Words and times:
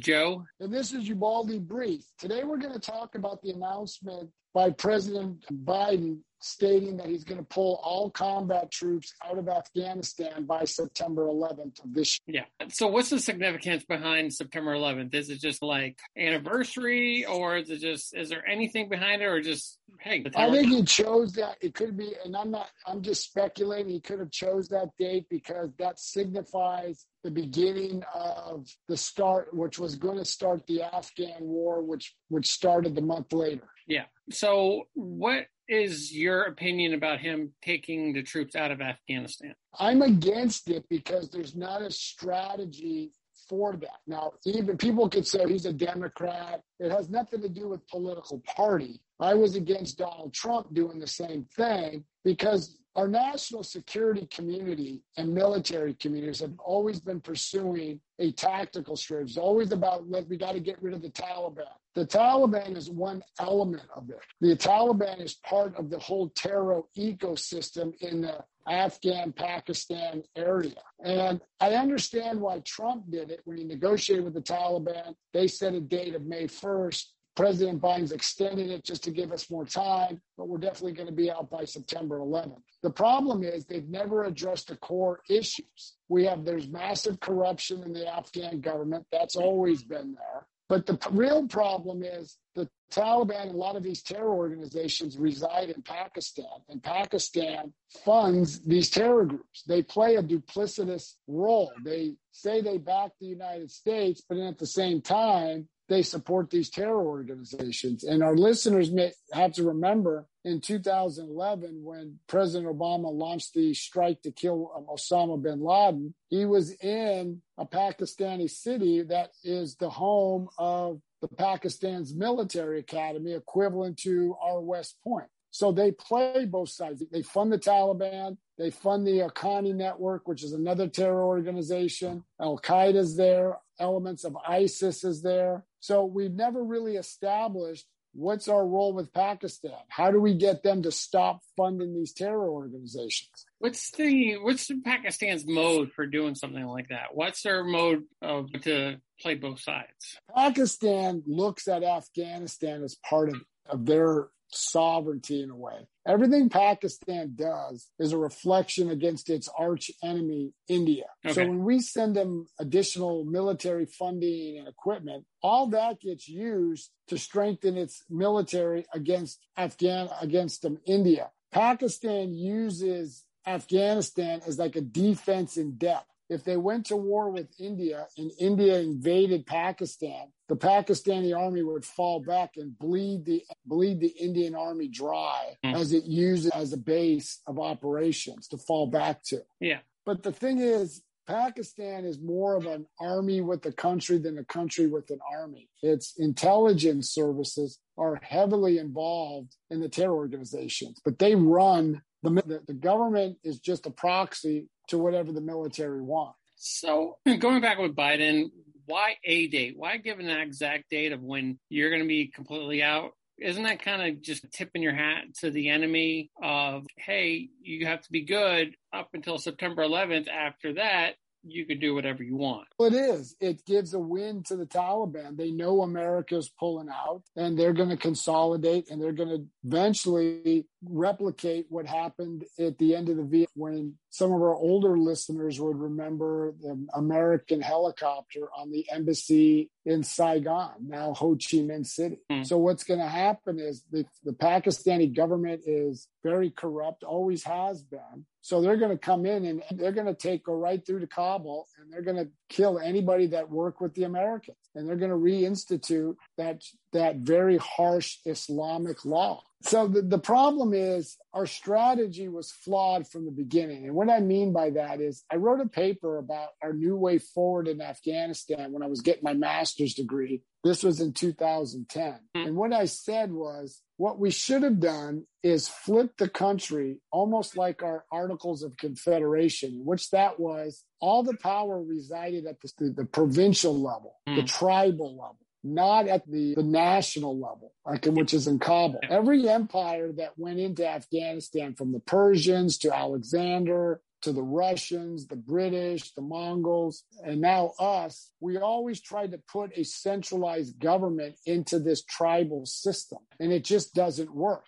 Joe. 0.00 0.44
And 0.60 0.72
this 0.72 0.92
is 0.92 1.08
Ubaldi 1.08 1.58
Brief. 1.58 2.04
Today 2.18 2.42
we're 2.44 2.56
going 2.56 2.72
to 2.72 2.80
talk 2.80 3.14
about 3.14 3.42
the 3.42 3.50
announcement 3.50 4.30
by 4.54 4.70
President 4.70 5.44
Biden 5.64 6.20
stating 6.40 6.96
that 6.96 7.06
he's 7.06 7.24
going 7.24 7.38
to 7.38 7.44
pull 7.44 7.80
all 7.82 8.10
combat 8.10 8.70
troops 8.70 9.14
out 9.24 9.38
of 9.38 9.48
Afghanistan 9.48 10.44
by 10.46 10.64
September 10.64 11.26
11th 11.26 11.84
of 11.84 11.94
this 11.94 12.18
year. 12.26 12.44
Yeah. 12.60 12.66
So 12.68 12.86
what's 12.86 13.10
the 13.10 13.18
significance 13.18 13.84
behind 13.84 14.32
September 14.32 14.74
11th? 14.74 15.14
Is 15.14 15.28
it 15.28 15.40
just 15.40 15.62
like 15.62 15.98
anniversary 16.16 17.24
or 17.26 17.58
is 17.58 17.70
it 17.70 17.80
just 17.80 18.16
is 18.16 18.30
there 18.30 18.46
anything 18.48 18.88
behind 18.88 19.22
it 19.22 19.26
or 19.26 19.40
just 19.40 19.78
hey, 19.98 20.24
I 20.34 20.50
think 20.50 20.68
he 20.68 20.82
chose 20.82 21.32
that 21.34 21.56
it 21.60 21.74
could 21.74 21.96
be 21.96 22.14
and 22.24 22.34
I'm 22.34 22.50
not 22.50 22.68
I'm 22.86 23.02
just 23.02 23.24
speculating 23.24 23.92
he 23.92 24.00
could 24.00 24.18
have 24.18 24.30
chose 24.30 24.68
that 24.68 24.88
date 24.98 25.26
because 25.28 25.70
that 25.78 25.98
signifies 25.98 27.04
the 27.22 27.30
beginning 27.30 28.02
of 28.14 28.66
the 28.88 28.96
start 28.96 29.52
which 29.52 29.78
was 29.78 29.96
going 29.96 30.16
to 30.16 30.24
start 30.24 30.66
the 30.66 30.82
Afghan 30.82 31.42
war 31.42 31.82
which 31.82 32.14
which 32.28 32.48
started 32.48 32.94
the 32.94 33.02
month 33.02 33.32
later. 33.32 33.68
Yeah. 33.86 34.04
So 34.30 34.84
what 34.94 35.46
is 35.70 36.12
your 36.12 36.42
opinion 36.42 36.94
about 36.94 37.20
him 37.20 37.52
taking 37.62 38.12
the 38.12 38.22
troops 38.22 38.56
out 38.56 38.72
of 38.72 38.80
Afghanistan? 38.80 39.54
I'm 39.78 40.02
against 40.02 40.68
it 40.68 40.84
because 40.90 41.30
there's 41.30 41.54
not 41.54 41.80
a 41.80 41.90
strategy 41.92 43.12
for 43.48 43.76
that. 43.76 44.00
Now, 44.06 44.32
even 44.44 44.76
people 44.76 45.08
could 45.08 45.26
say 45.26 45.46
he's 45.46 45.66
a 45.66 45.72
Democrat. 45.72 46.62
It 46.80 46.90
has 46.90 47.08
nothing 47.08 47.40
to 47.42 47.48
do 47.48 47.68
with 47.68 47.86
political 47.86 48.40
party. 48.40 49.00
I 49.20 49.34
was 49.34 49.54
against 49.54 49.98
Donald 49.98 50.34
Trump 50.34 50.74
doing 50.74 50.98
the 50.98 51.06
same 51.06 51.46
thing 51.56 52.04
because 52.24 52.76
our 52.96 53.06
national 53.08 53.62
security 53.62 54.26
community 54.26 55.02
and 55.16 55.32
military 55.32 55.94
communities 55.94 56.40
have 56.40 56.58
always 56.58 57.00
been 57.00 57.20
pursuing 57.20 58.00
a 58.18 58.32
tactical 58.32 58.96
strategy. 58.96 59.30
It's 59.30 59.38
always 59.38 59.72
about 59.72 60.08
look, 60.08 60.28
we 60.28 60.36
got 60.36 60.52
to 60.52 60.60
get 60.60 60.82
rid 60.82 60.94
of 60.94 61.02
the 61.02 61.10
Taliban. 61.10 61.64
The 61.94 62.06
Taliban 62.06 62.76
is 62.76 62.90
one 62.90 63.22
element 63.38 63.88
of 63.94 64.10
it. 64.10 64.20
The 64.40 64.56
Taliban 64.56 65.20
is 65.20 65.34
part 65.34 65.76
of 65.76 65.90
the 65.90 65.98
whole 65.98 66.30
terror 66.30 66.82
ecosystem 66.96 67.94
in 68.00 68.22
the 68.22 68.44
Afghan 68.68 69.32
Pakistan 69.32 70.22
area. 70.36 70.80
And 71.02 71.40
I 71.60 71.74
understand 71.74 72.40
why 72.40 72.60
Trump 72.60 73.10
did 73.10 73.30
it 73.30 73.40
when 73.44 73.56
he 73.56 73.64
negotiated 73.64 74.24
with 74.24 74.34
the 74.34 74.42
Taliban. 74.42 75.14
They 75.32 75.46
set 75.48 75.74
a 75.74 75.80
date 75.80 76.14
of 76.14 76.22
May 76.22 76.44
1st. 76.46 77.06
President 77.36 77.80
Biden's 77.80 78.12
extended 78.12 78.70
it 78.70 78.84
just 78.84 79.04
to 79.04 79.10
give 79.10 79.32
us 79.32 79.50
more 79.50 79.64
time, 79.64 80.20
but 80.36 80.48
we're 80.48 80.58
definitely 80.58 80.92
going 80.92 81.08
to 81.08 81.14
be 81.14 81.30
out 81.30 81.48
by 81.50 81.64
September 81.64 82.18
11th. 82.18 82.62
The 82.82 82.90
problem 82.90 83.42
is 83.42 83.64
they've 83.64 83.88
never 83.88 84.24
addressed 84.24 84.68
the 84.68 84.76
core 84.76 85.20
issues. 85.28 85.96
We 86.08 86.24
have 86.24 86.44
there's 86.44 86.68
massive 86.68 87.20
corruption 87.20 87.82
in 87.82 87.92
the 87.92 88.12
Afghan 88.12 88.60
government. 88.60 89.06
That's 89.12 89.36
always 89.36 89.82
been 89.82 90.14
there. 90.14 90.46
But 90.68 90.86
the 90.86 90.98
real 91.10 91.48
problem 91.48 92.04
is 92.04 92.36
the 92.54 92.68
Taliban 92.92 93.42
and 93.42 93.54
a 93.54 93.56
lot 93.56 93.74
of 93.74 93.82
these 93.82 94.02
terror 94.02 94.32
organizations 94.32 95.18
reside 95.18 95.68
in 95.70 95.82
Pakistan, 95.82 96.44
and 96.68 96.80
Pakistan 96.80 97.72
funds 98.04 98.60
these 98.60 98.88
terror 98.88 99.24
groups. 99.24 99.64
They 99.66 99.82
play 99.82 100.14
a 100.14 100.22
duplicitous 100.22 101.14
role. 101.26 101.72
They 101.84 102.14
say 102.30 102.60
they 102.60 102.78
back 102.78 103.10
the 103.20 103.26
United 103.26 103.72
States, 103.72 104.22
but 104.28 104.38
at 104.38 104.58
the 104.58 104.66
same 104.66 105.02
time, 105.02 105.68
they 105.90 106.02
support 106.02 106.50
these 106.50 106.70
terror 106.70 107.04
organizations. 107.04 108.04
And 108.04 108.22
our 108.22 108.36
listeners 108.36 108.92
may 108.92 109.12
have 109.32 109.52
to 109.54 109.64
remember 109.64 110.28
in 110.44 110.60
2011, 110.60 111.82
when 111.82 112.20
President 112.28 112.72
Obama 112.72 113.12
launched 113.12 113.54
the 113.54 113.74
strike 113.74 114.22
to 114.22 114.30
kill 114.30 114.86
Osama 114.88 115.42
bin 115.42 115.60
Laden, 115.60 116.14
he 116.28 116.44
was 116.44 116.70
in 116.76 117.42
a 117.58 117.66
Pakistani 117.66 118.48
city 118.48 119.02
that 119.02 119.32
is 119.42 119.74
the 119.76 119.90
home 119.90 120.48
of 120.58 121.00
the 121.20 121.28
Pakistan's 121.28 122.14
military 122.14 122.78
academy, 122.78 123.32
equivalent 123.34 123.98
to 123.98 124.36
our 124.40 124.60
West 124.60 124.96
Point. 125.02 125.26
So 125.50 125.72
they 125.72 125.90
play 125.90 126.46
both 126.46 126.68
sides. 126.68 127.02
They 127.10 127.22
fund 127.22 127.52
the 127.52 127.58
Taliban. 127.58 128.36
They 128.56 128.70
fund 128.70 129.04
the 129.04 129.18
Haqqani 129.18 129.74
Network, 129.74 130.28
which 130.28 130.44
is 130.44 130.52
another 130.52 130.86
terror 130.86 131.24
organization. 131.24 132.22
Al 132.40 132.58
Qaeda's 132.58 133.16
there. 133.16 133.58
Elements 133.80 134.24
of 134.24 134.36
ISIS 134.46 135.02
is 135.02 135.22
there. 135.22 135.64
So 135.80 136.04
we've 136.04 136.34
never 136.34 136.62
really 136.62 136.96
established 136.96 137.86
what's 138.12 138.48
our 138.48 138.66
role 138.66 138.92
with 138.92 139.12
Pakistan? 139.12 139.72
How 139.88 140.10
do 140.10 140.20
we 140.20 140.34
get 140.34 140.62
them 140.62 140.82
to 140.82 140.90
stop 140.90 141.40
funding 141.56 141.94
these 141.94 142.12
terror 142.12 142.48
organizations? 142.48 143.46
What's 143.58 143.90
the 143.92 144.36
what's 144.38 144.70
Pakistan's 144.84 145.46
mode 145.46 145.92
for 145.92 146.06
doing 146.06 146.34
something 146.34 146.64
like 146.64 146.88
that? 146.88 147.14
What's 147.14 147.42
their 147.42 147.64
mode 147.64 148.04
of 148.22 148.52
to 148.62 148.96
play 149.20 149.34
both 149.34 149.60
sides? 149.60 150.18
Pakistan 150.34 151.22
looks 151.26 151.68
at 151.68 151.82
Afghanistan 151.82 152.82
as 152.82 152.96
part 153.08 153.28
of, 153.28 153.36
of 153.68 153.86
their 153.86 154.28
sovereignty 154.52 155.42
in 155.42 155.50
a 155.50 155.56
way. 155.56 155.86
Everything 156.06 156.48
Pakistan 156.48 157.32
does 157.34 157.88
is 157.98 158.12
a 158.12 158.18
reflection 158.18 158.90
against 158.90 159.30
its 159.30 159.48
arch 159.56 159.90
enemy, 160.02 160.52
India. 160.68 161.04
Okay. 161.24 161.34
So 161.34 161.46
when 161.46 161.64
we 161.64 161.80
send 161.80 162.16
them 162.16 162.46
additional 162.58 163.24
military 163.24 163.86
funding 163.86 164.58
and 164.58 164.68
equipment, 164.68 165.24
all 165.42 165.68
that 165.68 166.00
gets 166.00 166.28
used 166.28 166.90
to 167.08 167.18
strengthen 167.18 167.76
its 167.76 168.02
military 168.08 168.86
against 168.94 169.38
Afghan 169.56 170.08
against 170.20 170.62
them, 170.62 170.78
India. 170.86 171.30
Pakistan 171.52 172.32
uses 172.34 173.24
Afghanistan 173.46 174.40
as 174.46 174.58
like 174.58 174.76
a 174.76 174.80
defense 174.80 175.56
in 175.56 175.76
depth 175.76 176.06
if 176.30 176.44
they 176.44 176.56
went 176.56 176.86
to 176.86 176.96
war 176.96 177.28
with 177.28 177.48
India 177.58 178.06
and 178.16 178.30
India 178.38 178.78
invaded 178.78 179.46
Pakistan, 179.46 180.28
the 180.48 180.56
Pakistani 180.56 181.36
army 181.36 181.62
would 181.62 181.84
fall 181.84 182.20
back 182.20 182.52
and 182.56 182.78
bleed 182.78 183.24
the 183.24 183.42
bleed 183.66 184.00
the 184.00 184.14
Indian 184.18 184.54
army 184.54 184.88
dry 184.88 185.56
mm. 185.64 185.74
as 185.74 185.92
it 185.92 186.04
uses 186.04 186.50
as 186.52 186.72
a 186.72 186.78
base 186.78 187.40
of 187.46 187.58
operations 187.58 188.46
to 188.48 188.56
fall 188.56 188.86
back 188.86 189.22
to. 189.24 189.40
Yeah. 189.60 189.80
But 190.06 190.22
the 190.22 190.32
thing 190.32 190.58
is, 190.58 191.02
Pakistan 191.26 192.04
is 192.04 192.20
more 192.20 192.56
of 192.56 192.66
an 192.66 192.86
army 193.00 193.40
with 193.40 193.66
a 193.66 193.72
country 193.72 194.18
than 194.18 194.38
a 194.38 194.44
country 194.44 194.86
with 194.86 195.10
an 195.10 195.20
army. 195.32 195.68
Its 195.82 196.14
intelligence 196.18 197.12
services 197.12 197.78
are 197.98 198.20
heavily 198.22 198.78
involved 198.78 199.56
in 199.68 199.80
the 199.80 199.88
terror 199.88 200.14
organizations, 200.14 201.00
but 201.04 201.18
they 201.18 201.34
run 201.34 202.02
the, 202.22 202.30
the, 202.30 202.62
the 202.66 202.74
government 202.74 203.38
is 203.42 203.60
just 203.60 203.86
a 203.86 203.90
proxy 203.90 204.68
to 204.90 204.98
whatever 204.98 205.32
the 205.32 205.40
military 205.40 206.02
wants. 206.02 206.38
So 206.56 207.16
going 207.38 207.60
back 207.60 207.78
with 207.78 207.96
Biden, 207.96 208.50
why 208.86 209.16
a 209.24 209.46
date? 209.48 209.74
Why 209.76 209.96
give 209.96 210.18
an 210.18 210.28
exact 210.28 210.90
date 210.90 211.12
of 211.12 211.22
when 211.22 211.58
you're 211.68 211.90
going 211.90 212.02
to 212.02 212.08
be 212.08 212.26
completely 212.28 212.82
out? 212.82 213.12
Isn't 213.40 213.62
that 213.62 213.82
kind 213.82 214.02
of 214.02 214.20
just 214.20 214.44
tipping 214.52 214.82
your 214.82 214.94
hat 214.94 215.24
to 215.40 215.50
the 215.50 215.70
enemy 215.70 216.30
of, 216.42 216.86
hey, 216.98 217.48
you 217.62 217.86
have 217.86 218.02
to 218.02 218.12
be 218.12 218.24
good 218.24 218.74
up 218.92 219.08
until 219.14 219.38
September 219.38 219.82
11th. 219.82 220.28
After 220.28 220.74
that, 220.74 221.14
you 221.42 221.64
could 221.66 221.80
do 221.80 221.94
whatever 221.94 222.22
you 222.22 222.36
want. 222.36 222.68
Well, 222.78 222.94
it 222.94 222.96
is. 222.96 223.34
It 223.40 223.64
gives 223.64 223.94
a 223.94 223.98
win 223.98 224.42
to 224.44 224.56
the 224.56 224.66
Taliban. 224.66 225.36
They 225.36 225.50
know 225.50 225.82
America's 225.82 226.50
pulling 226.58 226.88
out 226.88 227.22
and 227.36 227.58
they're 227.58 227.72
going 227.72 227.88
to 227.88 227.96
consolidate 227.96 228.90
and 228.90 229.00
they're 229.00 229.12
going 229.12 229.30
to 229.30 229.46
eventually 229.64 230.66
replicate 230.88 231.66
what 231.68 231.86
happened 231.86 232.44
at 232.58 232.78
the 232.78 232.94
end 232.94 233.08
of 233.08 233.16
the 233.16 233.24
Vietnam 233.24 233.50
when 233.54 233.94
some 234.10 234.32
of 234.32 234.40
our 234.40 234.54
older 234.54 234.98
listeners 234.98 235.60
would 235.60 235.76
remember 235.76 236.54
the 236.60 236.86
American 236.94 237.60
helicopter 237.60 238.48
on 238.56 238.70
the 238.70 238.86
embassy 238.90 239.70
in 239.84 240.02
Saigon, 240.02 240.72
now 240.86 241.14
Ho 241.14 241.32
Chi 241.34 241.58
Minh 241.58 241.86
City. 241.86 242.20
Mm. 242.30 242.46
So 242.46 242.58
what's 242.58 242.84
going 242.84 243.00
to 243.00 243.08
happen 243.08 243.58
is 243.58 243.82
the, 243.90 244.04
the 244.24 244.32
Pakistani 244.32 245.14
government 245.14 245.62
is 245.66 246.08
very 246.22 246.50
corrupt, 246.50 247.02
always 247.02 247.44
has 247.44 247.82
been. 247.82 248.26
So 248.42 248.60
they're 248.60 248.76
going 248.76 248.90
to 248.90 248.98
come 248.98 249.26
in 249.26 249.44
and 249.44 249.62
they're 249.72 249.92
going 249.92 250.06
to 250.06 250.14
take 250.14 250.44
go 250.44 250.54
right 250.54 250.84
through 250.84 251.00
to 251.00 251.06
Kabul 251.06 251.66
and 251.78 251.92
they're 251.92 252.02
going 252.02 252.16
to 252.16 252.30
kill 252.48 252.78
anybody 252.78 253.26
that 253.28 253.50
worked 253.50 253.80
with 253.80 253.94
the 253.94 254.04
Americans 254.04 254.56
and 254.74 254.88
they're 254.88 254.96
going 254.96 255.10
to 255.10 255.16
reinstitute 255.16 256.16
that 256.38 256.62
that 256.92 257.16
very 257.16 257.58
harsh 257.58 258.18
Islamic 258.24 259.04
law. 259.04 259.42
So 259.62 259.88
the, 259.88 260.02
the 260.02 260.18
problem 260.18 260.72
is 260.72 261.18
our 261.34 261.46
strategy 261.46 262.28
was 262.28 262.50
flawed 262.50 263.06
from 263.06 263.26
the 263.26 263.30
beginning. 263.30 263.84
And 263.84 263.94
what 263.94 264.08
I 264.08 264.20
mean 264.20 264.52
by 264.52 264.70
that 264.70 265.00
is 265.00 265.22
I 265.30 265.36
wrote 265.36 265.60
a 265.60 265.68
paper 265.68 266.18
about 266.18 266.48
our 266.62 266.72
new 266.72 266.96
way 266.96 267.18
forward 267.18 267.68
in 267.68 267.82
Afghanistan 267.82 268.72
when 268.72 268.82
I 268.82 268.86
was 268.86 269.02
getting 269.02 269.22
my 269.22 269.34
master's 269.34 269.94
degree. 269.94 270.42
This 270.64 270.82
was 270.82 271.00
in 271.00 271.12
2010. 271.12 272.20
Hmm. 272.34 272.40
And 272.40 272.56
what 272.56 272.72
I 272.72 272.86
said 272.86 273.32
was 273.32 273.82
what 273.96 274.18
we 274.18 274.30
should 274.30 274.62
have 274.62 274.80
done 274.80 275.26
is 275.42 275.68
flip 275.68 276.16
the 276.16 276.28
country 276.28 277.00
almost 277.12 277.56
like 277.56 277.82
our 277.82 278.04
Articles 278.10 278.62
of 278.62 278.76
Confederation, 278.78 279.82
which 279.84 280.10
that 280.10 280.40
was 280.40 280.84
all 281.00 281.22
the 281.22 281.36
power 281.36 281.82
resided 281.82 282.46
at 282.46 282.56
the, 282.60 282.90
the 282.96 283.04
provincial 283.04 283.78
level, 283.78 284.16
mm. 284.28 284.36
the 284.36 284.42
tribal 284.42 285.12
level 285.12 285.39
not 285.62 286.08
at 286.08 286.26
the, 286.30 286.54
the 286.54 286.62
national 286.62 287.38
level, 287.38 287.72
like, 287.86 288.06
which 288.06 288.34
is 288.34 288.46
in 288.46 288.58
Kabul. 288.58 289.00
Every 289.08 289.48
empire 289.48 290.12
that 290.12 290.38
went 290.38 290.58
into 290.58 290.86
Afghanistan, 290.86 291.74
from 291.74 291.92
the 291.92 292.00
Persians 292.00 292.78
to 292.78 292.94
Alexander 292.94 294.00
to 294.22 294.32
the 294.32 294.42
Russians, 294.42 295.26
the 295.26 295.36
British, 295.36 296.12
the 296.12 296.22
Mongols, 296.22 297.04
and 297.24 297.40
now 297.40 297.72
us, 297.78 298.30
we 298.40 298.58
always 298.58 299.00
tried 299.00 299.32
to 299.32 299.40
put 299.50 299.76
a 299.76 299.84
centralized 299.84 300.78
government 300.78 301.36
into 301.46 301.78
this 301.78 302.04
tribal 302.04 302.66
system, 302.66 303.18
and 303.38 303.52
it 303.52 303.64
just 303.64 303.94
doesn't 303.94 304.34
work. 304.34 304.64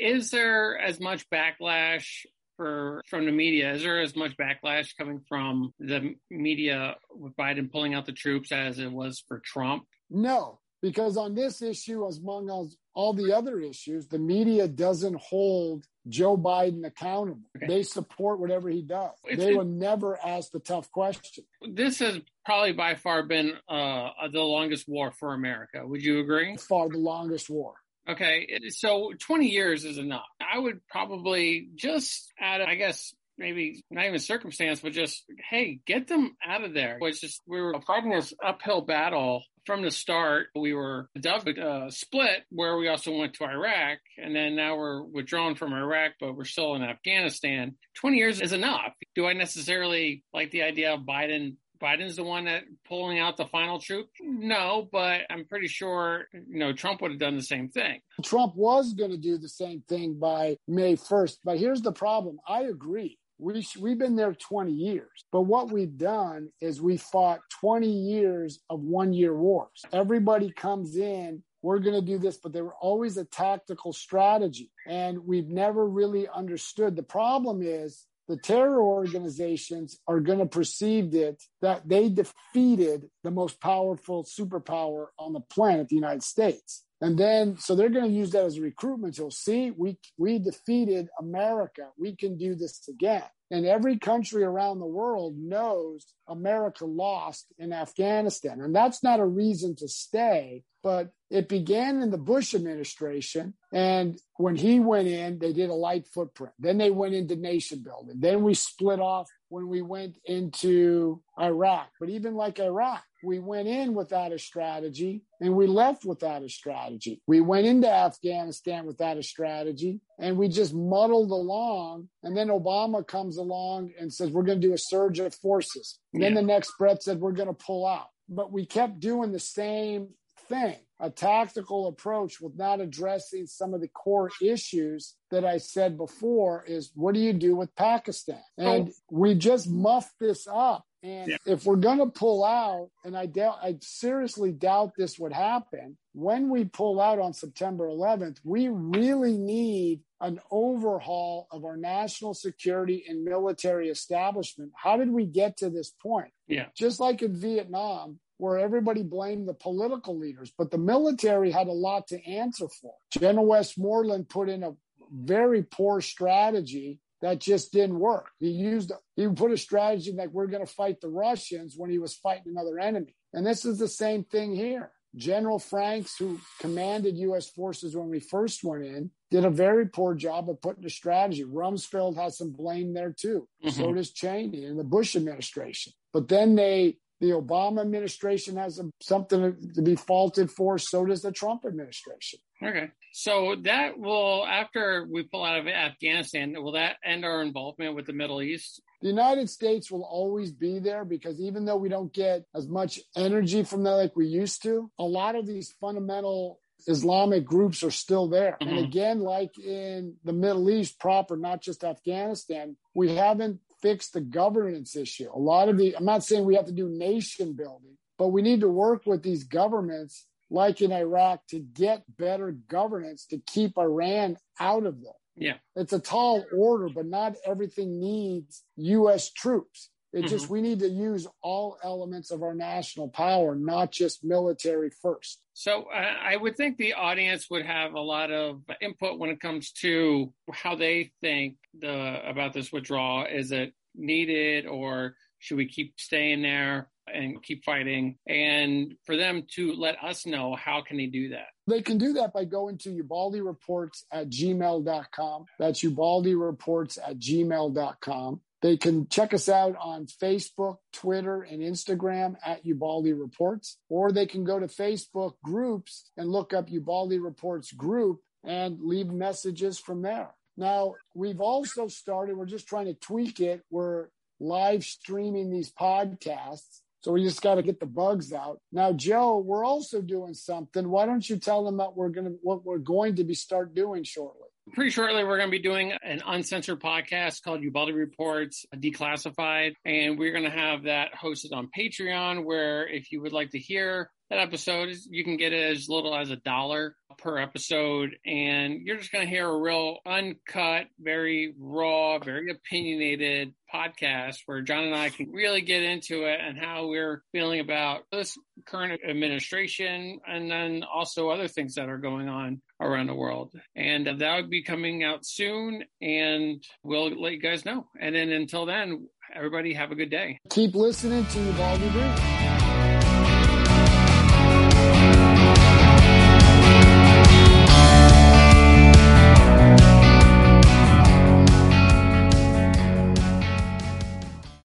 Is 0.00 0.30
there 0.30 0.78
as 0.78 1.00
much 1.00 1.28
backlash 1.30 2.26
for 2.56 3.02
from 3.08 3.26
the 3.26 3.32
media? 3.32 3.72
Is 3.72 3.82
there 3.82 4.00
as 4.00 4.14
much 4.14 4.36
backlash 4.36 4.96
coming 4.96 5.20
from 5.28 5.72
the 5.80 6.14
media 6.30 6.96
with 7.10 7.34
Biden 7.36 7.72
pulling 7.72 7.94
out 7.94 8.06
the 8.06 8.12
troops 8.12 8.52
as 8.52 8.78
it 8.78 8.92
was 8.92 9.22
for 9.26 9.40
Trump? 9.44 9.84
No, 10.12 10.60
because 10.82 11.16
on 11.16 11.34
this 11.34 11.62
issue, 11.62 12.06
as 12.06 12.18
among 12.18 12.50
all 12.94 13.12
the 13.14 13.32
other 13.32 13.60
issues, 13.60 14.08
the 14.08 14.18
media 14.18 14.68
doesn't 14.68 15.16
hold 15.16 15.84
Joe 16.08 16.36
Biden 16.36 16.84
accountable. 16.84 17.42
Okay. 17.56 17.66
They 17.68 17.82
support 17.84 18.40
whatever 18.40 18.68
he 18.68 18.82
does. 18.82 19.12
It's, 19.24 19.42
they 19.42 19.54
will 19.54 19.64
never 19.64 20.18
ask 20.24 20.50
the 20.50 20.58
tough 20.58 20.90
question. 20.90 21.44
This 21.72 22.00
has 22.00 22.18
probably 22.44 22.72
by 22.72 22.96
far 22.96 23.22
been 23.22 23.52
uh, 23.68 24.10
the 24.32 24.40
longest 24.40 24.88
war 24.88 25.12
for 25.12 25.32
America. 25.32 25.86
Would 25.86 26.02
you 26.02 26.20
agree? 26.20 26.56
Far 26.56 26.88
the 26.88 26.98
longest 26.98 27.48
war. 27.48 27.74
Okay, 28.08 28.58
so 28.70 29.12
20 29.16 29.46
years 29.48 29.84
is 29.84 29.96
enough. 29.96 30.26
I 30.40 30.58
would 30.58 30.84
probably 30.88 31.68
just 31.76 32.32
add, 32.36 32.60
I 32.60 32.74
guess, 32.74 33.14
maybe 33.42 33.84
not 33.90 34.06
even 34.06 34.18
circumstance, 34.20 34.80
but 34.80 34.92
just, 34.92 35.24
hey, 35.50 35.80
get 35.84 36.06
them 36.06 36.36
out 36.46 36.64
of 36.64 36.74
there. 36.74 36.98
It's 37.02 37.20
just, 37.20 37.40
we 37.46 37.60
were 37.60 37.74
fighting 37.86 38.10
this 38.10 38.32
uphill 38.42 38.82
battle 38.82 39.42
from 39.66 39.82
the 39.82 39.90
start. 39.90 40.46
We 40.54 40.72
were 40.74 41.08
uh, 41.16 41.90
split 41.90 42.44
where 42.50 42.76
we 42.76 42.88
also 42.88 43.16
went 43.16 43.34
to 43.34 43.44
Iraq 43.44 43.98
and 44.16 44.34
then 44.34 44.54
now 44.56 44.76
we're 44.76 45.02
withdrawn 45.02 45.56
from 45.56 45.72
Iraq, 45.72 46.12
but 46.20 46.36
we're 46.36 46.44
still 46.44 46.74
in 46.74 46.82
Afghanistan. 46.82 47.76
20 47.96 48.16
years 48.16 48.40
is 48.40 48.52
enough. 48.52 48.92
Do 49.14 49.26
I 49.26 49.32
necessarily 49.32 50.22
like 50.32 50.52
the 50.52 50.62
idea 50.62 50.94
of 50.94 51.00
Biden 51.00 51.56
Biden's 51.82 52.14
the 52.14 52.22
one 52.22 52.44
that 52.44 52.62
pulling 52.86 53.18
out 53.18 53.36
the 53.36 53.46
final 53.46 53.80
troop? 53.80 54.06
No, 54.20 54.88
but 54.90 55.22
I'm 55.28 55.44
pretty 55.44 55.66
sure 55.66 56.26
you 56.32 56.58
know 56.58 56.72
Trump 56.72 57.02
would 57.02 57.10
have 57.10 57.20
done 57.20 57.36
the 57.36 57.42
same 57.42 57.68
thing. 57.68 58.00
Trump 58.22 58.54
was 58.54 58.94
going 58.94 59.10
to 59.10 59.16
do 59.16 59.36
the 59.36 59.48
same 59.48 59.82
thing 59.88 60.18
by 60.18 60.56
May 60.68 60.94
1st, 60.94 61.38
but 61.44 61.58
here's 61.58 61.82
the 61.82 61.92
problem. 61.92 62.38
I 62.46 62.62
agree. 62.62 63.18
We, 63.38 63.66
we've 63.80 63.98
been 63.98 64.16
there 64.16 64.34
20 64.34 64.72
years, 64.72 65.24
but 65.32 65.42
what 65.42 65.70
we've 65.70 65.96
done 65.96 66.50
is 66.60 66.80
we 66.80 66.96
fought 66.96 67.40
20 67.60 67.88
years 67.88 68.60
of 68.70 68.80
one 68.80 69.12
year 69.12 69.36
wars. 69.36 69.82
Everybody 69.92 70.50
comes 70.50 70.96
in 70.96 71.42
we're 71.62 71.78
going 71.78 71.94
to 71.94 72.06
do 72.06 72.18
this, 72.18 72.36
but 72.36 72.52
they 72.52 72.60
were 72.60 72.74
always 72.74 73.16
a 73.16 73.24
tactical 73.24 73.92
strategy. 73.92 74.70
And 74.86 75.24
we've 75.24 75.48
never 75.48 75.86
really 75.86 76.26
understood. 76.28 76.96
The 76.96 77.04
problem 77.04 77.62
is 77.62 78.04
the 78.28 78.36
terror 78.36 78.82
organizations 78.82 80.00
are 80.08 80.20
going 80.20 80.40
to 80.40 80.46
perceive 80.46 81.14
it 81.14 81.42
that 81.60 81.88
they 81.88 82.08
defeated 82.08 83.08
the 83.22 83.30
most 83.30 83.60
powerful 83.60 84.24
superpower 84.24 85.06
on 85.18 85.32
the 85.32 85.40
planet, 85.40 85.88
the 85.88 85.96
United 85.96 86.24
States. 86.24 86.84
And 87.02 87.18
then, 87.18 87.58
so 87.58 87.74
they're 87.74 87.88
going 87.88 88.08
to 88.08 88.16
use 88.16 88.30
that 88.30 88.44
as 88.44 88.58
a 88.58 88.62
recruitment 88.62 89.16
tool. 89.16 89.32
See, 89.32 89.72
we, 89.72 89.98
we 90.16 90.38
defeated 90.38 91.08
America. 91.18 91.88
We 91.98 92.14
can 92.14 92.38
do 92.38 92.54
this 92.54 92.88
again. 92.88 93.24
And 93.50 93.66
every 93.66 93.98
country 93.98 94.44
around 94.44 94.78
the 94.78 94.86
world 94.86 95.36
knows 95.36 96.06
America 96.28 96.86
lost 96.86 97.52
in 97.58 97.72
Afghanistan. 97.72 98.60
And 98.60 98.72
that's 98.74 99.02
not 99.02 99.18
a 99.18 99.26
reason 99.26 99.74
to 99.76 99.88
stay, 99.88 100.62
but 100.84 101.10
it 101.28 101.48
began 101.48 102.00
in 102.02 102.12
the 102.12 102.18
Bush 102.18 102.54
administration. 102.54 103.54
And 103.72 104.18
when 104.36 104.54
he 104.54 104.78
went 104.78 105.08
in, 105.08 105.40
they 105.40 105.52
did 105.52 105.70
a 105.70 105.74
light 105.74 106.06
footprint. 106.06 106.54
Then 106.60 106.78
they 106.78 106.90
went 106.90 107.14
into 107.14 107.34
nation 107.34 107.82
building. 107.82 108.20
Then 108.20 108.44
we 108.44 108.54
split 108.54 109.00
off 109.00 109.28
when 109.48 109.66
we 109.66 109.82
went 109.82 110.18
into 110.24 111.20
Iraq. 111.38 111.88
But 111.98 112.10
even 112.10 112.36
like 112.36 112.60
Iraq, 112.60 113.02
we 113.22 113.38
went 113.38 113.68
in 113.68 113.94
without 113.94 114.32
a 114.32 114.38
strategy 114.38 115.22
and 115.40 115.54
we 115.54 115.66
left 115.66 116.04
without 116.04 116.42
a 116.42 116.48
strategy. 116.48 117.20
We 117.26 117.40
went 117.40 117.66
into 117.66 117.90
Afghanistan 117.90 118.86
without 118.86 119.16
a 119.16 119.22
strategy 119.22 120.00
and 120.18 120.36
we 120.36 120.48
just 120.48 120.74
muddled 120.74 121.30
along. 121.30 122.08
And 122.22 122.36
then 122.36 122.48
Obama 122.48 123.06
comes 123.06 123.36
along 123.36 123.92
and 123.98 124.12
says, 124.12 124.30
We're 124.30 124.42
going 124.42 124.60
to 124.60 124.66
do 124.66 124.74
a 124.74 124.78
surge 124.78 125.18
of 125.18 125.34
forces. 125.34 125.98
Yeah. 126.12 126.20
Then 126.20 126.34
the 126.34 126.42
next 126.42 126.72
breath 126.78 127.02
said, 127.02 127.20
We're 127.20 127.32
going 127.32 127.48
to 127.48 127.54
pull 127.54 127.86
out. 127.86 128.08
But 128.28 128.52
we 128.52 128.66
kept 128.66 129.00
doing 129.00 129.32
the 129.32 129.40
same 129.40 130.08
thing 130.48 130.76
a 131.02 131.10
tactical 131.10 131.88
approach 131.88 132.40
with 132.40 132.56
not 132.56 132.80
addressing 132.80 133.44
some 133.46 133.74
of 133.74 133.80
the 133.80 133.88
core 133.88 134.30
issues 134.40 135.16
that 135.32 135.44
I 135.44 135.58
said 135.58 135.98
before 135.98 136.64
is 136.64 136.92
what 136.94 137.14
do 137.14 137.20
you 137.20 137.32
do 137.32 137.56
with 137.56 137.74
Pakistan? 137.74 138.40
Oh. 138.58 138.72
And 138.72 138.88
oh. 138.88 138.92
we 139.10 139.34
just 139.34 139.68
muffed 139.68 140.14
this 140.20 140.46
up. 140.46 140.84
And 141.02 141.30
yeah. 141.30 141.36
if 141.46 141.64
we're 141.64 141.76
going 141.76 141.98
to 141.98 142.06
pull 142.06 142.44
out, 142.44 142.90
and 143.04 143.16
I 143.16 143.26
doubt, 143.26 143.58
I 143.62 143.76
seriously 143.80 144.52
doubt 144.52 144.92
this 144.96 145.18
would 145.18 145.32
happen, 145.32 145.96
when 146.12 146.48
we 146.48 146.64
pull 146.64 147.00
out 147.00 147.18
on 147.18 147.32
September 147.32 147.88
11th, 147.88 148.38
we 148.44 148.68
really 148.68 149.36
need 149.36 150.00
an 150.20 150.38
overhaul 150.50 151.48
of 151.50 151.64
our 151.64 151.76
national 151.76 152.34
security 152.34 153.04
and 153.08 153.24
military 153.24 153.88
establishment. 153.88 154.70
How 154.76 154.96
did 154.96 155.10
we 155.10 155.26
get 155.26 155.56
to 155.58 155.70
this 155.70 155.92
point? 156.00 156.30
Yeah. 156.46 156.66
Just 156.76 157.00
like 157.00 157.22
in 157.22 157.34
Vietnam, 157.34 158.20
where 158.38 158.58
everybody 158.58 159.02
blamed 159.02 159.48
the 159.48 159.54
political 159.54 160.16
leaders, 160.16 160.52
but 160.56 160.70
the 160.70 160.78
military 160.78 161.50
had 161.50 161.66
a 161.66 161.72
lot 161.72 162.08
to 162.08 162.24
answer 162.24 162.68
for. 162.80 162.94
General 163.10 163.46
Westmoreland 163.46 164.28
put 164.28 164.48
in 164.48 164.62
a 164.62 164.74
very 165.12 165.62
poor 165.62 166.00
strategy 166.00 167.00
that 167.22 167.40
just 167.40 167.72
didn't 167.72 167.98
work. 167.98 168.30
He 168.40 168.50
used 168.50 168.92
he 169.16 169.26
put 169.28 169.52
a 169.52 169.56
strategy 169.56 170.12
like 170.12 170.30
we're 170.30 170.48
going 170.48 170.66
to 170.66 170.72
fight 170.72 171.00
the 171.00 171.08
Russians 171.08 171.74
when 171.76 171.88
he 171.88 171.98
was 171.98 172.14
fighting 172.14 172.52
another 172.52 172.78
enemy. 172.78 173.14
And 173.32 173.46
this 173.46 173.64
is 173.64 173.78
the 173.78 173.88
same 173.88 174.24
thing 174.24 174.54
here. 174.54 174.90
General 175.14 175.58
Franks, 175.58 176.16
who 176.16 176.40
commanded 176.58 177.18
U.S. 177.18 177.48
forces 177.48 177.94
when 177.94 178.08
we 178.08 178.18
first 178.18 178.64
went 178.64 178.84
in, 178.84 179.10
did 179.30 179.44
a 179.44 179.50
very 179.50 179.86
poor 179.86 180.14
job 180.14 180.48
of 180.48 180.60
putting 180.60 180.86
a 180.86 180.90
strategy. 180.90 181.44
Rumsfeld 181.44 182.16
has 182.16 182.38
some 182.38 182.50
blame 182.50 182.94
there 182.94 183.14
too. 183.16 183.46
Mm-hmm. 183.64 183.80
So 183.80 183.92
does 183.92 184.10
Cheney 184.12 184.64
and 184.64 184.78
the 184.78 184.84
Bush 184.84 185.14
administration. 185.14 185.92
But 186.12 186.28
then 186.28 186.54
they 186.56 186.96
the 187.20 187.30
Obama 187.30 187.82
administration 187.82 188.56
has 188.56 188.80
something 189.00 189.56
to 189.76 189.82
be 189.82 189.94
faulted 189.94 190.50
for. 190.50 190.76
So 190.76 191.04
does 191.04 191.22
the 191.22 191.30
Trump 191.30 191.64
administration. 191.64 192.40
Okay. 192.64 192.90
So 193.12 193.56
that 193.64 193.98
will, 193.98 194.46
after 194.46 195.06
we 195.10 195.24
pull 195.24 195.44
out 195.44 195.58
of 195.58 195.66
Afghanistan, 195.66 196.54
will 196.62 196.72
that 196.72 196.96
end 197.04 197.24
our 197.24 197.42
involvement 197.42 197.94
with 197.94 198.06
the 198.06 198.12
Middle 198.12 198.40
East? 198.40 198.80
The 199.02 199.08
United 199.08 199.50
States 199.50 199.90
will 199.90 200.04
always 200.04 200.52
be 200.52 200.78
there 200.78 201.04
because 201.04 201.40
even 201.40 201.64
though 201.64 201.76
we 201.76 201.88
don't 201.88 202.12
get 202.12 202.44
as 202.54 202.68
much 202.68 203.00
energy 203.16 203.64
from 203.64 203.82
that 203.82 203.92
like 203.92 204.16
we 204.16 204.26
used 204.26 204.62
to, 204.62 204.90
a 204.98 205.04
lot 205.04 205.34
of 205.34 205.46
these 205.46 205.74
fundamental 205.80 206.60
Islamic 206.86 207.44
groups 207.44 207.82
are 207.82 207.90
still 207.90 208.28
there. 208.28 208.56
Mm-hmm. 208.60 208.76
And 208.76 208.86
again, 208.86 209.20
like 209.20 209.58
in 209.58 210.16
the 210.24 210.32
Middle 210.32 210.70
East 210.70 210.98
proper, 210.98 211.36
not 211.36 211.60
just 211.60 211.84
Afghanistan, 211.84 212.76
we 212.94 213.14
haven't 213.14 213.60
fixed 213.82 214.14
the 214.14 214.20
governance 214.20 214.96
issue. 214.96 215.28
A 215.32 215.38
lot 215.38 215.68
of 215.68 215.76
the, 215.76 215.96
I'm 215.96 216.04
not 216.04 216.24
saying 216.24 216.44
we 216.44 216.54
have 216.54 216.66
to 216.66 216.72
do 216.72 216.88
nation 216.88 217.54
building, 217.54 217.98
but 218.18 218.28
we 218.28 218.42
need 218.42 218.60
to 218.60 218.68
work 218.68 219.02
with 219.04 219.22
these 219.22 219.44
governments 219.44 220.26
like 220.52 220.82
in 220.82 220.92
Iraq 220.92 221.40
to 221.48 221.58
get 221.58 222.04
better 222.18 222.52
governance 222.68 223.26
to 223.26 223.40
keep 223.46 223.78
Iran 223.78 224.36
out 224.60 224.84
of 224.84 225.02
them. 225.02 225.14
Yeah. 225.34 225.54
It's 225.74 225.94
a 225.94 225.98
tall 225.98 226.44
order, 226.54 226.90
but 226.90 227.06
not 227.06 227.36
everything 227.46 227.98
needs 227.98 228.62
U.S. 228.76 229.30
troops. 229.30 229.88
It 230.12 230.18
mm-hmm. 230.18 230.26
just, 230.26 230.50
we 230.50 230.60
need 230.60 230.80
to 230.80 230.88
use 230.88 231.26
all 231.40 231.78
elements 231.82 232.30
of 232.30 232.42
our 232.42 232.54
national 232.54 233.08
power, 233.08 233.54
not 233.54 233.92
just 233.92 234.22
military 234.22 234.90
first. 235.00 235.40
So 235.54 235.84
uh, 235.84 236.14
I 236.22 236.36
would 236.36 236.54
think 236.54 236.76
the 236.76 236.92
audience 236.92 237.48
would 237.50 237.64
have 237.64 237.94
a 237.94 238.00
lot 238.00 238.30
of 238.30 238.60
input 238.82 239.18
when 239.18 239.30
it 239.30 239.40
comes 239.40 239.72
to 239.80 240.34
how 240.52 240.74
they 240.74 241.12
think 241.22 241.56
the 241.80 242.28
about 242.28 242.52
this 242.52 242.70
withdrawal. 242.70 243.24
Is 243.24 243.52
it 243.52 243.72
needed 243.94 244.66
or 244.66 245.14
should 245.38 245.56
we 245.56 245.66
keep 245.66 245.94
staying 245.98 246.42
there 246.42 246.88
and 247.12 247.42
keep 247.42 247.64
fighting? 247.64 248.16
And 248.26 248.94
for 249.04 249.16
them 249.16 249.44
to 249.54 249.74
let 249.74 250.02
us 250.02 250.26
know 250.26 250.54
how 250.54 250.82
can 250.82 250.96
they 250.96 251.06
do 251.06 251.30
that? 251.30 251.48
They 251.66 251.82
can 251.82 251.98
do 251.98 252.14
that 252.14 252.32
by 252.32 252.44
going 252.44 252.78
to 252.78 252.90
Ubaldi 252.90 253.40
Reports 253.40 254.04
at 254.12 254.30
gmail.com. 254.30 255.44
That's 255.58 255.82
Ubaldi 255.82 256.34
Reports 256.34 256.98
at 256.98 257.18
gmail.com. 257.18 258.40
They 258.62 258.76
can 258.76 259.08
check 259.08 259.34
us 259.34 259.48
out 259.48 259.74
on 259.80 260.06
Facebook, 260.06 260.76
Twitter, 260.92 261.42
and 261.42 261.60
Instagram 261.60 262.36
at 262.44 262.64
Ubaldi 262.64 263.12
Reports, 263.12 263.78
or 263.88 264.12
they 264.12 264.26
can 264.26 264.44
go 264.44 264.60
to 264.60 264.66
Facebook 264.66 265.34
groups 265.42 266.10
and 266.16 266.28
look 266.28 266.54
up 266.54 266.70
Ubaldi 266.70 267.18
Reports 267.18 267.72
group 267.72 268.20
and 268.44 268.78
leave 268.80 269.08
messages 269.08 269.80
from 269.80 270.02
there. 270.02 270.30
Now, 270.56 270.94
we've 271.14 271.40
also 271.40 271.88
started, 271.88 272.36
we're 272.36 272.46
just 272.46 272.68
trying 272.68 272.86
to 272.86 272.94
tweak 272.94 273.40
it. 273.40 273.62
We're 273.70 274.08
live 274.38 274.84
streaming 274.84 275.50
these 275.50 275.72
podcasts. 275.72 276.80
So 277.02 277.10
we 277.12 277.24
just 277.24 277.42
got 277.42 277.56
to 277.56 277.62
get 277.62 277.80
the 277.80 277.86
bugs 277.86 278.32
out. 278.32 278.60
Now, 278.70 278.92
Joe, 278.92 279.38
we're 279.38 279.64
also 279.64 280.00
doing 280.00 280.34
something. 280.34 280.88
Why 280.88 281.04
don't 281.04 281.28
you 281.28 281.36
tell 281.36 281.64
them 281.64 281.78
that 281.78 281.96
we're 281.96 282.10
going 282.10 282.26
to, 282.26 282.38
what 282.42 282.64
we're 282.64 282.78
going 282.78 283.16
to 283.16 283.24
be 283.24 283.34
start 283.34 283.74
doing 283.74 284.04
shortly? 284.04 284.48
Pretty 284.72 284.90
shortly, 284.90 285.24
we're 285.24 285.38
going 285.38 285.48
to 285.48 285.58
be 285.58 285.62
doing 285.62 285.92
an 286.04 286.22
uncensored 286.24 286.80
podcast 286.80 287.42
called 287.42 287.64
Ubaldi 287.64 287.92
Reports 287.92 288.64
Declassified. 288.76 289.72
And 289.84 290.16
we're 290.16 290.30
going 290.30 290.44
to 290.44 290.50
have 290.50 290.84
that 290.84 291.08
hosted 291.20 291.52
on 291.52 291.68
Patreon, 291.76 292.44
where 292.44 292.86
if 292.86 293.10
you 293.10 293.20
would 293.22 293.32
like 293.32 293.50
to 293.50 293.58
hear 293.58 294.08
that 294.30 294.38
episode, 294.38 294.94
you 295.10 295.24
can 295.24 295.36
get 295.36 295.52
it 295.52 295.76
as 295.76 295.88
little 295.88 296.14
as 296.14 296.30
a 296.30 296.36
dollar 296.36 296.94
per 297.18 297.38
episode. 297.38 298.16
And 298.26 298.80
you're 298.84 298.96
just 298.96 299.12
going 299.12 299.24
to 299.24 299.30
hear 299.30 299.48
a 299.48 299.60
real 299.60 299.98
uncut, 300.06 300.86
very 301.00 301.54
raw, 301.58 302.18
very 302.18 302.50
opinionated 302.50 303.54
podcast 303.72 304.36
where 304.46 304.60
John 304.60 304.84
and 304.84 304.94
I 304.94 305.10
can 305.10 305.30
really 305.30 305.62
get 305.62 305.82
into 305.82 306.24
it 306.24 306.40
and 306.40 306.58
how 306.58 306.88
we're 306.88 307.22
feeling 307.32 307.60
about 307.60 308.02
this 308.12 308.36
current 308.66 309.00
administration 309.08 310.20
and 310.26 310.50
then 310.50 310.82
also 310.82 311.30
other 311.30 311.48
things 311.48 311.74
that 311.76 311.88
are 311.88 311.98
going 311.98 312.28
on 312.28 312.60
around 312.80 313.06
the 313.06 313.14
world. 313.14 313.52
And 313.74 314.06
that 314.06 314.36
would 314.36 314.50
be 314.50 314.62
coming 314.62 315.04
out 315.04 315.24
soon 315.24 315.84
and 316.00 316.62
we'll 316.82 317.18
let 317.20 317.32
you 317.32 317.40
guys 317.40 317.64
know. 317.64 317.86
And 318.00 318.14
then 318.14 318.30
until 318.30 318.66
then, 318.66 319.08
everybody 319.34 319.72
have 319.74 319.90
a 319.90 319.94
good 319.94 320.10
day. 320.10 320.38
Keep 320.50 320.74
listening 320.74 321.24
to 321.26 321.40
Ubaldi 321.40 321.88
Brief. 321.90 322.41